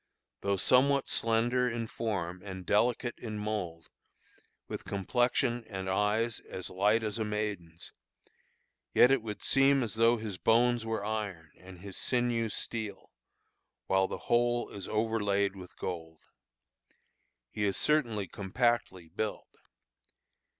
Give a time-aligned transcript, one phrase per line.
[0.41, 3.87] Though somewhat slender in form and delicate in mould,
[4.67, 7.93] with complexion and eyes as light as a maiden's,
[8.95, 13.11] yet it would seem as though his bones were iron and his sinews steel,
[13.85, 16.17] while the whole is overlaid with gold.
[17.51, 19.45] He is certainly compactly built.